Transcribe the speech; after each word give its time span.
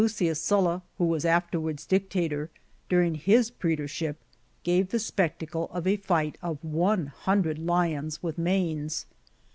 Sylla, 0.03 0.81
who 0.97 1.05
was 1.05 1.25
afterwards 1.25 1.85
Dictator, 1.85 2.49
during 2.89 3.13
his 3.13 3.51
praetorship, 3.51 4.17
gave 4.63 4.89
the 4.89 4.97
spectacle 4.97 5.69
of 5.71 5.85
a 5.85 5.97
fight 5.97 6.39
of 6.41 6.57
one 6.63 7.05
hundred 7.05 7.59
lions 7.59 8.23
with 8.23 8.39
manes. 8.39 9.05